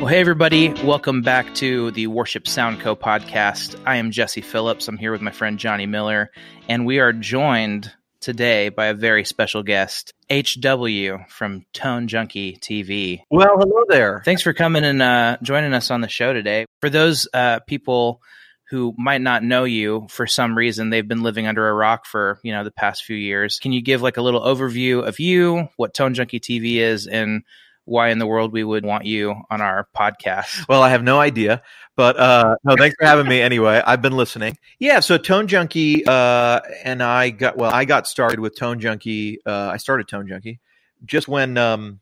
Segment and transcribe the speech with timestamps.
[0.00, 0.72] Well, hey, everybody.
[0.82, 3.78] Welcome back to the Worship Sound Co podcast.
[3.84, 4.88] I am Jesse Phillips.
[4.88, 6.30] I'm here with my friend Johnny Miller,
[6.70, 13.24] and we are joined today by a very special guest, HW from Tone Junkie TV.
[13.30, 14.22] Well, hello there.
[14.24, 16.64] Thanks for coming and uh, joining us on the show today.
[16.80, 18.22] For those uh, people
[18.70, 22.40] who might not know you for some reason, they've been living under a rock for
[22.42, 23.58] you know the past few years.
[23.58, 27.42] Can you give like a little overview of you, what Tone Junkie TV is, and
[27.90, 30.68] why in the world we would want you on our podcast.
[30.68, 31.60] Well, I have no idea,
[31.96, 33.82] but uh, no, thanks for having me anyway.
[33.84, 34.56] I've been listening.
[34.78, 39.40] Yeah, so Tone Junkie uh, and I got well, I got started with Tone Junkie.
[39.44, 40.60] Uh, I started Tone Junkie
[41.04, 42.00] just when um,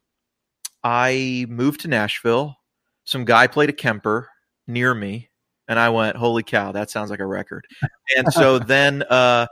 [0.84, 2.56] I moved to Nashville.
[3.04, 4.28] Some guy played a Kemper
[4.66, 5.30] near me,
[5.68, 7.66] and I went, "Holy cow, that sounds like a record!"
[8.14, 9.46] And so then, uh,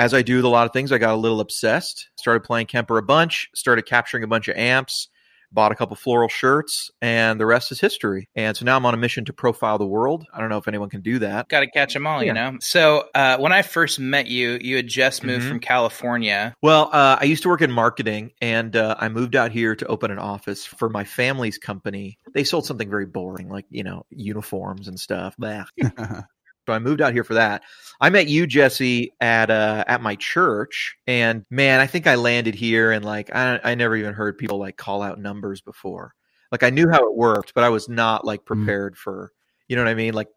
[0.00, 2.10] as I do with a lot of things, I got a little obsessed.
[2.16, 3.48] Started playing Kemper a bunch.
[3.54, 5.08] Started capturing a bunch of amps
[5.52, 8.28] bought a couple floral shirts, and the rest is history.
[8.34, 10.26] And so now I'm on a mission to profile the world.
[10.32, 11.48] I don't know if anyone can do that.
[11.48, 12.28] Got to catch them all, yeah.
[12.28, 12.58] you know?
[12.60, 15.48] So uh, when I first met you, you had just moved mm-hmm.
[15.48, 16.54] from California.
[16.62, 19.86] Well, uh, I used to work in marketing, and uh, I moved out here to
[19.86, 22.18] open an office for my family's company.
[22.32, 25.34] They sold something very boring, like, you know, uniforms and stuff.
[26.66, 27.62] So I moved out here for that.
[28.00, 32.54] I met you, Jesse, at uh at my church, and man, I think I landed
[32.54, 36.14] here and like I I never even heard people like call out numbers before.
[36.52, 38.64] Like I knew how it worked, but I was not like mm-hmm.
[38.64, 39.32] prepared for
[39.68, 40.14] you know what I mean?
[40.14, 40.28] Like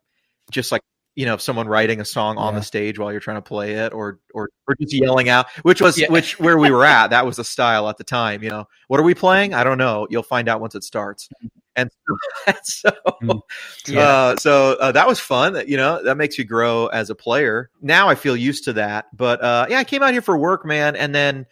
[0.52, 0.82] just like
[1.16, 3.94] you know someone writing a song on the stage while you're trying to play it
[3.94, 6.08] or or, or just yelling out which was yeah.
[6.10, 9.00] which where we were at that was the style at the time you know what
[9.00, 11.30] are we playing i don't know you'll find out once it starts
[12.48, 13.42] and so, mm.
[13.88, 14.00] yeah.
[14.00, 15.62] uh, so uh, that was fun.
[15.68, 17.70] You know, that makes you grow as a player.
[17.82, 19.06] Now I feel used to that.
[19.16, 21.46] But uh, yeah, I came out here for work, man, and then,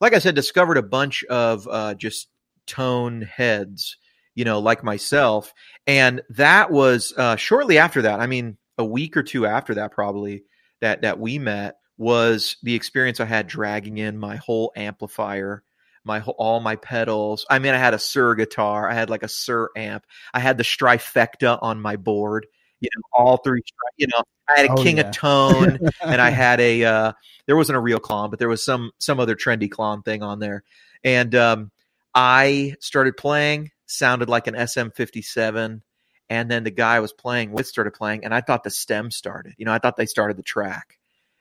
[0.00, 2.28] like I said, discovered a bunch of uh, just
[2.66, 3.96] tone heads.
[4.34, 5.52] You know, like myself,
[5.88, 8.20] and that was uh, shortly after that.
[8.20, 10.44] I mean, a week or two after that, probably
[10.80, 15.64] that that we met was the experience I had dragging in my whole amplifier
[16.08, 17.46] my all my pedals.
[17.48, 18.90] I mean, I had a Suhr guitar.
[18.90, 20.04] I had like a Suhr amp.
[20.34, 22.48] I had the Strifecta on my board.
[22.80, 23.62] You know, all three.
[23.96, 25.08] You know, I had a oh, King yeah.
[25.08, 26.84] of Tone, and I had a.
[26.84, 27.12] Uh,
[27.46, 30.40] there wasn't a real Klon, but there was some some other trendy clone thing on
[30.40, 30.64] there,
[31.04, 31.70] and um,
[32.14, 33.70] I started playing.
[33.86, 35.80] Sounded like an SM57,
[36.28, 39.10] and then the guy I was playing with started playing, and I thought the stem
[39.10, 39.54] started.
[39.56, 40.98] You know, I thought they started the track,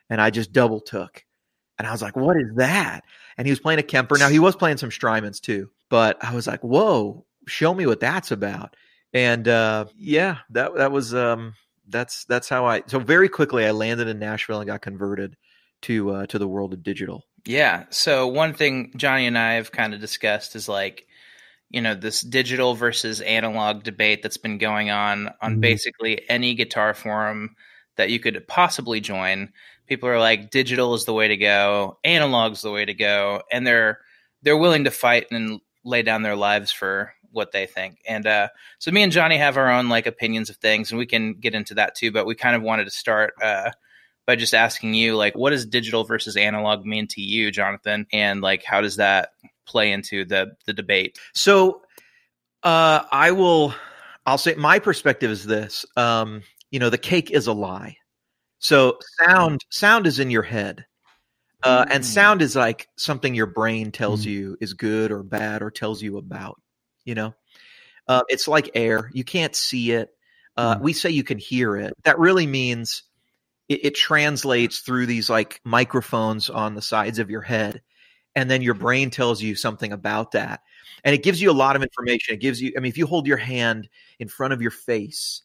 [0.10, 1.26] and I just double took
[1.78, 3.04] and I was like, what is that?
[3.38, 4.18] And he was playing a Kemper.
[4.18, 8.00] Now he was playing some Strymons too, but I was like, whoa, show me what
[8.00, 8.76] that's about.
[9.14, 11.54] And uh, yeah, that that was um,
[11.88, 12.84] that's that's how I.
[12.88, 15.38] So very quickly, I landed in Nashville and got converted
[15.84, 17.24] to uh, to the world of digital.
[17.46, 17.86] Yeah.
[17.90, 21.08] So one thing Johnny and I have kind of discussed is like,
[21.70, 25.62] you know, this digital versus analog debate that's been going on on mm-hmm.
[25.62, 27.56] basically any guitar forum
[27.98, 29.52] that you could possibly join.
[29.88, 33.66] People are like digital is the way to go analog's the way to go and
[33.66, 34.00] they're
[34.42, 38.00] they're willing to fight and lay down their lives for what they think.
[38.08, 38.50] And uh,
[38.80, 41.56] so me and johnny have our own like opinions of things and we can get
[41.56, 43.72] into that too but we kind of wanted to start uh,
[44.26, 48.08] by just asking you like what does digital versus analog mean to you jonathan?
[48.14, 49.32] And like how does that
[49.66, 51.20] play into the the debate?
[51.34, 51.82] So
[52.64, 53.74] uh, i will
[54.26, 57.98] i'll say my perspective is this um, you know the cake is a lie
[58.60, 60.86] so sound sound is in your head.
[61.64, 62.08] Uh, and mm.
[62.08, 64.30] sound is like something your brain tells mm.
[64.30, 66.62] you is good or bad or tells you about.
[67.04, 67.34] You know,
[68.08, 69.10] uh, it's like air.
[69.14, 70.10] You can't see it.
[70.56, 70.82] Uh, mm.
[70.82, 71.94] We say you can hear it.
[72.04, 73.04] That really means
[73.70, 77.82] it, it, translates through these like microphones on the sides of your head,
[78.36, 80.62] and then your brain tells you something about that,
[81.04, 82.36] and it gives you a lot of information.
[82.36, 82.74] It gives you.
[82.78, 83.90] I mean, if you hold your hand
[84.20, 85.42] in front of your face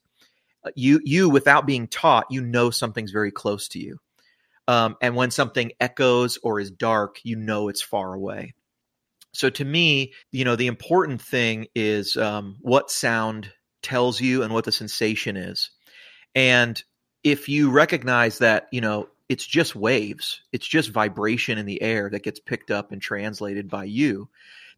[0.75, 3.99] you you without being taught you know something's very close to you.
[4.69, 8.55] Um, and when something echoes or is dark you know it's far away.
[9.33, 13.53] So to me you know the important thing is um, what sound
[13.83, 15.71] tells you and what the sensation is.
[16.35, 16.83] And
[17.25, 22.11] if you recognize that you know it's just waves it's just vibration in the air
[22.11, 24.29] that gets picked up and translated by you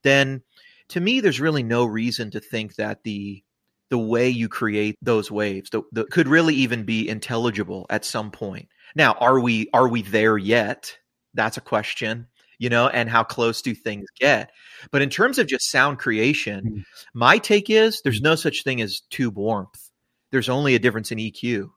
[0.02, 0.42] then
[0.88, 3.42] to me there's really no reason to think that the
[3.90, 8.30] the way you create those waves the, the, could really even be intelligible at some
[8.30, 8.68] point.
[8.94, 10.96] Now, are we are we there yet?
[11.34, 12.28] That's a question,
[12.58, 14.50] you know, and how close do things get?
[14.90, 16.80] But in terms of just sound creation, mm-hmm.
[17.12, 19.90] my take is there's no such thing as tube warmth.
[20.30, 21.70] There's only a difference in EQ.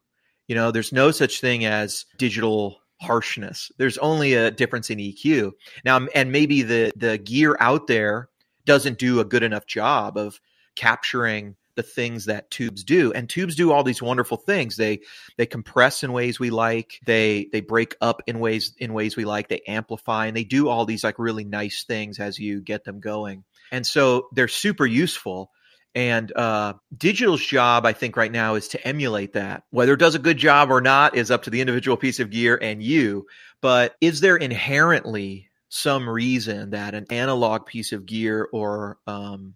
[0.48, 3.71] You know, there's no such thing as digital harshness.
[3.77, 5.51] There's only a difference in EQ.
[5.83, 8.30] Now, and maybe the the gear out there
[8.65, 10.39] doesn't do a good enough job of
[10.75, 13.14] capturing the things that tubes do.
[13.14, 14.76] And tubes do all these wonderful things.
[14.76, 15.00] They
[15.38, 17.00] they compress in ways we like.
[17.06, 19.48] They they break up in ways in ways we like.
[19.48, 23.00] They amplify and they do all these like really nice things as you get them
[23.00, 23.46] going.
[23.72, 25.52] And so they're super useful.
[25.96, 29.64] And uh, digital's job, I think, right now is to emulate that.
[29.70, 32.30] Whether it does a good job or not is up to the individual piece of
[32.30, 33.26] gear and you.
[33.62, 39.56] But is there inherently some reason that an analog piece of gear or um,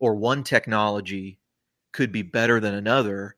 [0.00, 1.38] or one technology
[1.92, 3.36] could be better than another?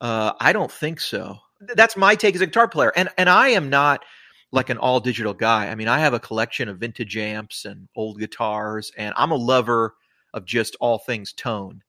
[0.00, 1.38] Uh, I don't think so.
[1.60, 4.04] That's my take as a guitar player, and and I am not
[4.52, 5.68] like an all digital guy.
[5.68, 9.36] I mean, I have a collection of vintage amps and old guitars, and I'm a
[9.36, 9.94] lover
[10.32, 11.82] of just all things tone.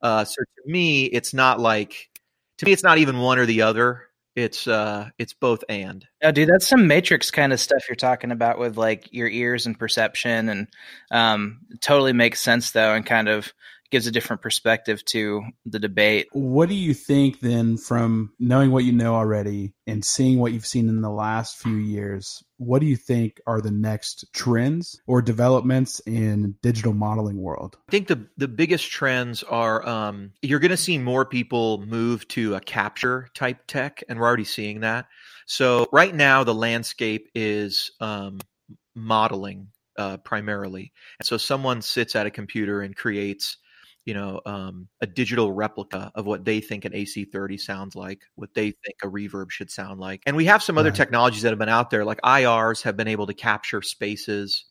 [0.00, 2.10] Uh, so to me, it's not like
[2.58, 4.08] to me, it's not even one or the other.
[4.34, 6.06] It's uh, it's both and.
[6.22, 9.66] Oh, dude, that's some Matrix kind of stuff you're talking about with like your ears
[9.66, 10.68] and perception, and
[11.10, 13.52] um, totally makes sense though, and kind of
[13.92, 16.26] gives a different perspective to the debate.
[16.32, 20.66] What do you think then from knowing what you know already and seeing what you've
[20.66, 22.42] seen in the last few years?
[22.56, 27.76] What do you think are the next trends or developments in digital modeling world?
[27.88, 32.26] I think the the biggest trends are um, you're going to see more people move
[32.28, 35.06] to a capture type tech, and we're already seeing that.
[35.46, 38.40] So right now, the landscape is um,
[38.94, 39.68] modeling
[39.98, 40.92] uh, primarily.
[41.18, 43.58] And so someone sits at a computer and creates
[44.04, 48.54] you know, um, a digital replica of what they think an AC30 sounds like, what
[48.54, 50.22] they think a reverb should sound like.
[50.26, 53.08] And we have some other technologies that have been out there, like IRs have been
[53.08, 54.64] able to capture spaces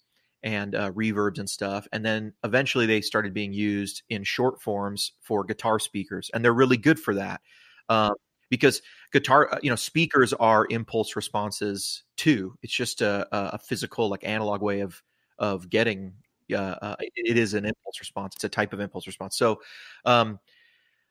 [0.43, 1.87] and uh, reverbs and stuff.
[1.93, 6.53] And then eventually they started being used in short forms for guitar speakers, and they're
[6.53, 7.41] really good for that.
[7.89, 8.13] Um,
[8.49, 8.81] because
[9.13, 12.55] guitar, uh, you know, speakers are impulse responses too.
[12.61, 15.01] It's just a, a physical, like analog way of
[15.39, 16.13] of getting
[16.53, 18.35] uh, uh, it is an impulse response.
[18.35, 19.37] It's a type of impulse response.
[19.37, 19.61] So,
[20.05, 20.39] um,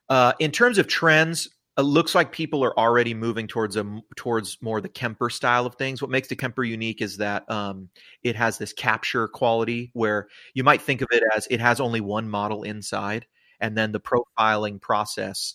[0.08, 1.48] uh, in terms of trends,
[1.78, 5.76] it looks like people are already moving towards a towards more the Kemper style of
[5.76, 6.02] things.
[6.02, 7.88] What makes the Kemper unique is that um,
[8.22, 12.00] it has this capture quality where you might think of it as it has only
[12.00, 13.26] one model inside,
[13.60, 15.54] and then the profiling process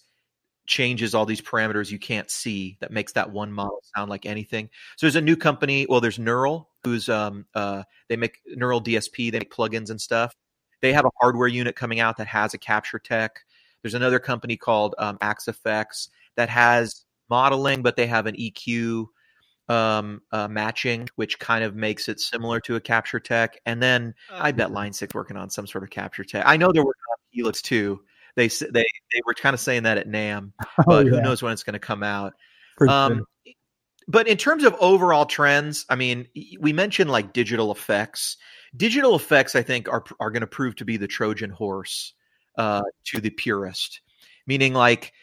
[0.67, 4.69] changes all these parameters you can't see that makes that one model sound like anything.
[4.97, 5.85] So there's a new company.
[5.87, 9.31] Well, there's Neural, who's um uh they make Neural DSP.
[9.31, 10.35] They make plugins and stuff.
[10.81, 13.43] They have a hardware unit coming out that has a capture tech.
[13.81, 19.07] There's another company called um, Axe-Fx that has modeling, but they have an EQ
[19.69, 23.59] um, uh, matching, which kind of makes it similar to a capture tech.
[23.65, 26.43] And then I bet Line Six working on some sort of capture tech.
[26.45, 28.01] I know they're working on Helix too
[28.35, 31.09] they they they were kind of saying that at NAMM, but oh, yeah.
[31.09, 32.33] who knows when it's going to come out.
[32.87, 33.25] Um,
[34.07, 36.27] but in terms of overall trends, I mean,
[36.59, 38.37] we mentioned like digital effects.
[38.75, 42.13] Digital effects, I think, are are going to prove to be the Trojan horse
[42.57, 44.01] uh, to the purist,
[44.47, 45.13] meaning like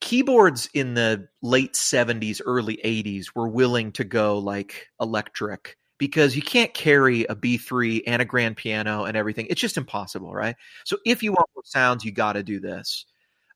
[0.00, 6.40] keyboards in the late 70s early 80s were willing to go like electric because you
[6.40, 9.46] can't carry a B3 and a grand piano and everything.
[9.50, 10.56] It's just impossible, right?
[10.84, 13.04] So if you want sounds, you got to do this.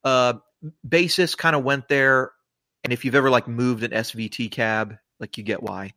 [0.05, 0.35] Uh,
[0.87, 2.33] bassist kind of went there,
[2.85, 5.93] and if you've ever like moved an SVT cab, like you get why.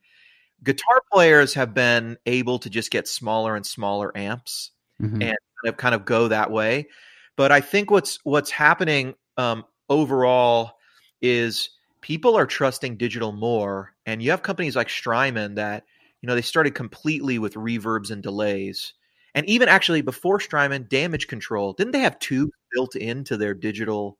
[0.64, 5.22] Guitar players have been able to just get smaller and smaller amps mm-hmm.
[5.22, 6.88] and kind of kind of go that way.
[7.36, 10.78] But I think what's what's happening um, overall
[11.22, 11.70] is
[12.02, 15.84] people are trusting digital more, and you have companies like Strymon that
[16.22, 18.94] you know, they started completely with reverbs and delays.
[19.36, 24.18] And even actually before Strymon, damage control, didn't they have tubes built into their digital?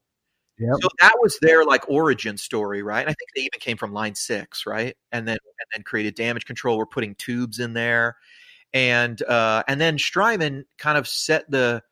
[0.60, 0.76] Yep.
[0.82, 3.02] So that was their like origin story, right?
[3.02, 4.96] And I think they even came from line six, right?
[5.12, 6.78] And then and then created damage control.
[6.78, 8.18] We're putting tubes in there.
[8.74, 11.84] And uh and then Strymon kind of set the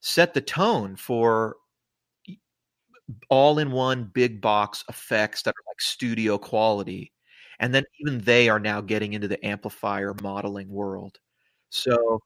[0.00, 1.56] set the tone for
[3.28, 7.12] all in one big box effects that are like studio quality
[7.60, 11.18] and then even they are now getting into the amplifier modeling world
[11.70, 12.20] so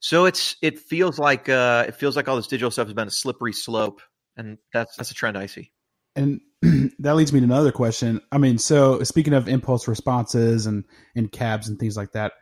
[0.00, 3.08] so it's it feels like uh it feels like all this digital stuff has been
[3.08, 4.00] a slippery slope
[4.42, 5.70] and that's that's a trend i see
[6.16, 6.40] and
[6.98, 10.84] that leads me to another question i mean so speaking of impulse responses and
[11.16, 12.32] and cabs and things like that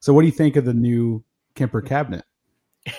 [0.00, 2.24] so what do you think of the new kemper cabinet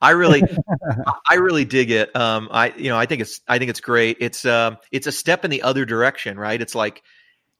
[0.00, 0.42] I really,
[1.28, 2.14] I really dig it.
[2.14, 4.18] Um, I, you know, I think it's, I think it's great.
[4.20, 6.60] It's, um, it's a step in the other direction, right?
[6.60, 7.02] It's like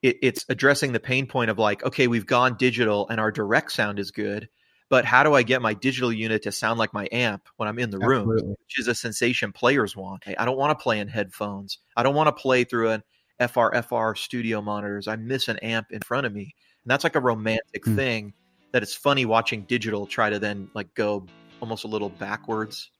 [0.03, 3.73] it, it's addressing the pain point of like, okay, we've gone digital and our direct
[3.73, 4.51] sound is good,
[4.95, 7.81] but how do I get my digital unit to sound like my amp when I'm
[7.81, 8.45] in the Absolutely.
[8.45, 10.23] room, which is a sensation players want.
[10.39, 11.79] I don't want to play in headphones.
[11.97, 13.03] I don't want to play through an
[13.41, 15.09] FRFR studio monitors.
[15.09, 16.55] I miss an amp in front of me.
[16.85, 17.97] And that's like a romantic mm.
[17.97, 18.35] thing
[18.71, 21.27] that it's funny watching digital try to then like go
[21.61, 22.93] almost a little backwards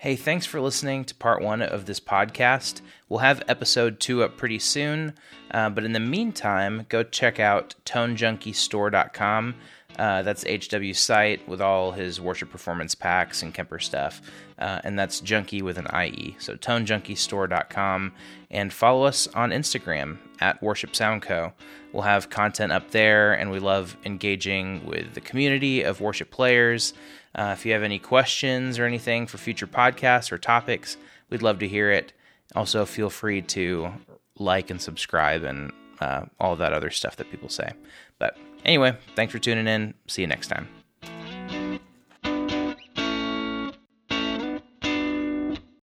[0.00, 2.82] Hey, thanks for listening to part one of this podcast.
[3.08, 5.14] We'll have episode two up pretty soon,
[5.50, 9.56] uh, but in the meantime, go check out tonejunkieStore.com.
[9.96, 14.20] Uh, that's HW site with all his worship performance packs and Kemper stuff.
[14.58, 16.36] Uh, and that's junkie with an IE.
[16.38, 18.12] So tonejunkieStore.com.
[18.50, 21.52] And follow us on Instagram at Worship Sound Co.
[21.92, 26.92] We'll have content up there, and we love engaging with the community of worship players.
[27.34, 30.96] Uh, if you have any questions or anything for future podcasts or topics,
[31.30, 32.12] we'd love to hear it.
[32.54, 33.92] Also, feel free to
[34.38, 37.72] like and subscribe and uh, all that other stuff that people say.
[38.18, 39.94] But anyway, thanks for tuning in.
[40.06, 40.68] See you next time.